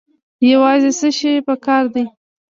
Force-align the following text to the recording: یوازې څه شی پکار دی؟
یوازې 0.51 0.91
څه 0.99 1.09
شی 1.17 1.33
پکار 1.47 1.83
دی؟ 1.93 2.03